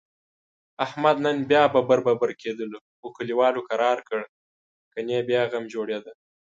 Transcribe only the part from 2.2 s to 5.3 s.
کېدلو، خو کلیوالو کرارکړ؛ گني